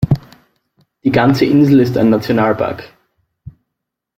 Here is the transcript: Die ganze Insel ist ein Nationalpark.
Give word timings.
Die 1.03 1.11
ganze 1.11 1.45
Insel 1.45 1.79
ist 1.79 1.95
ein 1.95 2.09
Nationalpark. 2.09 2.91